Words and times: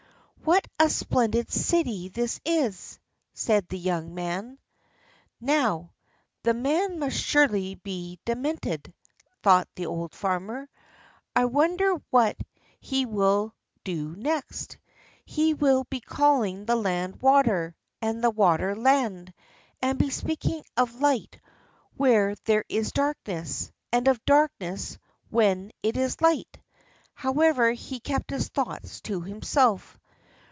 "What 0.43 0.67
a 0.79 0.89
splendid 0.89 1.51
city 1.51 2.09
this 2.09 2.41
is!" 2.43 2.99
said 3.31 3.69
the 3.69 3.77
young 3.77 4.15
man. 4.15 4.57
"Now, 5.39 5.93
the 6.41 6.55
man 6.55 6.97
must 6.97 7.15
surely 7.15 7.75
be 7.75 8.19
demented!" 8.25 8.91
thought 9.43 9.69
the 9.75 9.85
old 9.85 10.15
farmer. 10.15 10.67
"I 11.35 11.45
wonder 11.45 11.93
what 12.09 12.37
he 12.79 13.05
will 13.05 13.53
do 13.83 14.15
next? 14.15 14.79
He 15.25 15.53
will 15.53 15.83
be 15.85 15.99
calling 16.01 16.65
the 16.65 16.75
land 16.75 17.21
water, 17.21 17.75
and 18.01 18.23
the 18.23 18.31
water 18.31 18.75
land; 18.75 19.35
and 19.79 19.99
be 19.99 20.09
speaking 20.09 20.63
of 20.75 20.95
light 21.01 21.39
where 21.95 22.33
there 22.45 22.65
is 22.67 22.91
darkness, 22.91 23.71
and 23.93 24.07
of 24.07 24.25
darkness 24.25 24.97
when 25.29 25.71
it 25.83 25.95
is 25.95 26.19
light." 26.19 26.59
However, 27.13 27.71
he 27.73 27.99
kept 27.99 28.31
his 28.31 28.49
thoughts 28.49 29.01
to 29.01 29.21
himself. 29.21 29.99